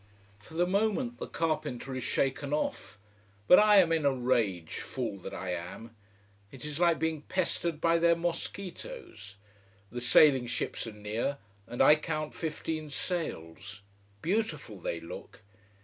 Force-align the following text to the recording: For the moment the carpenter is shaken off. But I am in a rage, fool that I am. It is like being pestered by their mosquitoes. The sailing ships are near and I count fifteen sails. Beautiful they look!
For 0.39 0.55
the 0.55 0.65
moment 0.65 1.19
the 1.19 1.27
carpenter 1.27 1.93
is 1.93 2.03
shaken 2.03 2.53
off. 2.53 2.97
But 3.47 3.59
I 3.59 3.75
am 3.77 3.91
in 3.91 4.03
a 4.03 4.11
rage, 4.11 4.77
fool 4.79 5.19
that 5.19 5.33
I 5.35 5.51
am. 5.51 5.95
It 6.51 6.65
is 6.65 6.79
like 6.79 6.97
being 6.97 7.21
pestered 7.21 7.79
by 7.79 7.99
their 7.99 8.15
mosquitoes. 8.15 9.35
The 9.91 10.01
sailing 10.01 10.47
ships 10.47 10.87
are 10.87 10.91
near 10.91 11.37
and 11.67 11.83
I 11.83 11.97
count 11.97 12.33
fifteen 12.33 12.89
sails. 12.89 13.81
Beautiful 14.23 14.79
they 14.79 14.99
look! 14.99 15.43